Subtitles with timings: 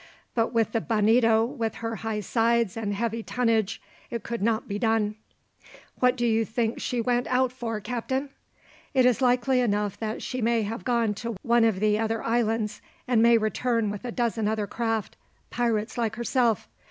[0.33, 4.79] But with the Bonito, with her high sides and heavy tonnage, it could not be
[4.79, 5.13] done."
[5.99, 8.31] "What do you think she went out for, captain?"
[8.95, 12.81] "It is likely enough that she may have gone to one of the other islands,
[13.07, 15.17] and may return with a dozen other craft,
[15.51, 16.67] pirates like herself.